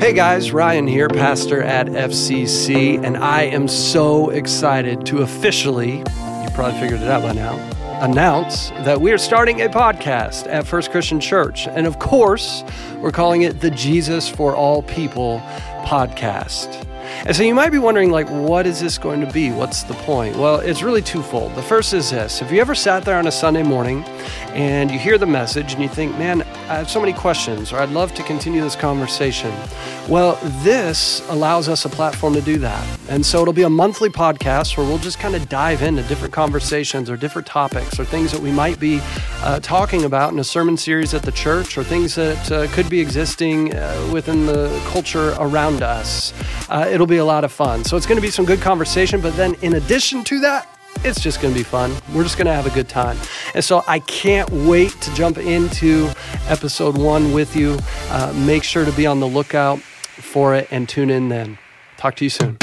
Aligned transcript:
Hey 0.00 0.12
guys, 0.12 0.50
Ryan 0.50 0.88
here, 0.88 1.08
pastor 1.08 1.62
at 1.62 1.86
FCC, 1.86 3.02
and 3.02 3.16
I 3.16 3.42
am 3.42 3.68
so 3.68 4.30
excited 4.30 5.06
to 5.06 5.22
officially, 5.22 5.98
you 5.98 6.48
probably 6.52 6.78
figured 6.80 7.00
it 7.00 7.08
out 7.08 7.22
by 7.22 7.32
now, 7.32 7.54
announce 8.02 8.70
that 8.84 9.00
we 9.00 9.12
are 9.12 9.18
starting 9.18 9.62
a 9.62 9.68
podcast 9.68 10.46
at 10.48 10.66
First 10.66 10.90
Christian 10.90 11.20
Church. 11.20 11.68
And 11.68 11.86
of 11.86 12.00
course, 12.00 12.64
we're 12.98 13.12
calling 13.12 13.42
it 13.42 13.60
the 13.60 13.70
Jesus 13.70 14.28
for 14.28 14.54
All 14.54 14.82
People 14.82 15.40
podcast. 15.84 16.84
And 17.26 17.36
so 17.36 17.42
you 17.42 17.54
might 17.54 17.70
be 17.70 17.78
wondering, 17.78 18.10
like, 18.10 18.28
what 18.28 18.66
is 18.66 18.80
this 18.80 18.98
going 18.98 19.20
to 19.20 19.32
be? 19.32 19.52
What's 19.52 19.84
the 19.84 19.94
point? 19.94 20.36
Well, 20.36 20.58
it's 20.58 20.82
really 20.82 21.02
twofold. 21.02 21.54
The 21.54 21.62
first 21.62 21.94
is 21.94 22.10
this 22.10 22.40
Have 22.40 22.52
you 22.52 22.60
ever 22.60 22.74
sat 22.74 23.04
there 23.04 23.16
on 23.16 23.26
a 23.26 23.32
Sunday 23.32 23.62
morning 23.62 24.02
and 24.54 24.90
you 24.90 24.98
hear 24.98 25.18
the 25.18 25.26
message 25.26 25.72
and 25.74 25.82
you 25.82 25.88
think, 25.88 26.18
man, 26.18 26.44
I 26.66 26.76
have 26.76 26.88
so 26.88 26.98
many 26.98 27.12
questions, 27.12 27.74
or 27.74 27.78
I'd 27.78 27.90
love 27.90 28.14
to 28.14 28.22
continue 28.22 28.62
this 28.62 28.74
conversation? 28.74 29.52
Well, 30.08 30.38
this 30.62 31.20
allows 31.28 31.68
us 31.68 31.84
a 31.84 31.90
platform 31.90 32.32
to 32.34 32.40
do 32.40 32.56
that. 32.56 32.98
And 33.10 33.24
so 33.24 33.42
it'll 33.42 33.52
be 33.52 33.64
a 33.64 33.70
monthly 33.70 34.08
podcast 34.08 34.78
where 34.78 34.86
we'll 34.86 34.96
just 34.96 35.18
kind 35.18 35.34
of 35.34 35.46
dive 35.50 35.82
into 35.82 36.02
different 36.04 36.32
conversations 36.32 37.10
or 37.10 37.18
different 37.18 37.46
topics 37.46 38.00
or 38.00 38.06
things 38.06 38.32
that 38.32 38.40
we 38.40 38.50
might 38.50 38.80
be 38.80 39.00
uh, 39.42 39.60
talking 39.60 40.04
about 40.04 40.32
in 40.32 40.38
a 40.38 40.44
sermon 40.44 40.78
series 40.78 41.12
at 41.12 41.22
the 41.22 41.32
church 41.32 41.76
or 41.76 41.84
things 41.84 42.14
that 42.14 42.50
uh, 42.50 42.66
could 42.68 42.88
be 42.88 42.98
existing 42.98 43.74
uh, 43.74 44.10
within 44.10 44.46
the 44.46 44.70
culture 44.86 45.34
around 45.38 45.82
us. 45.82 46.32
Uh, 46.70 46.88
it'll 46.90 47.06
be 47.06 47.18
a 47.18 47.24
lot 47.26 47.44
of 47.44 47.52
fun. 47.52 47.84
So 47.84 47.94
it's 47.98 48.06
going 48.06 48.16
to 48.16 48.22
be 48.22 48.30
some 48.30 48.46
good 48.46 48.62
conversation. 48.62 49.20
But 49.20 49.36
then 49.36 49.54
in 49.60 49.74
addition 49.74 50.24
to 50.24 50.40
that, 50.40 50.66
it's 51.04 51.20
just 51.20 51.42
going 51.42 51.52
to 51.52 51.58
be 51.58 51.64
fun. 51.64 51.94
We're 52.14 52.22
just 52.22 52.38
going 52.38 52.46
to 52.46 52.54
have 52.54 52.66
a 52.66 52.70
good 52.70 52.88
time. 52.88 53.18
And 53.54 53.62
so 53.62 53.84
I 53.86 53.98
can't 54.00 54.48
wait 54.50 54.90
to 55.02 55.14
jump 55.14 55.38
into 55.38 56.10
episode 56.48 56.96
one 56.96 57.32
with 57.32 57.56
you. 57.56 57.78
Uh, 58.10 58.32
make 58.34 58.64
sure 58.64 58.84
to 58.84 58.92
be 58.92 59.06
on 59.06 59.20
the 59.20 59.28
lookout 59.28 59.80
for 59.80 60.54
it 60.54 60.68
and 60.70 60.88
tune 60.88 61.10
in 61.10 61.28
then. 61.28 61.58
Talk 61.96 62.16
to 62.16 62.24
you 62.24 62.30
soon. 62.30 62.58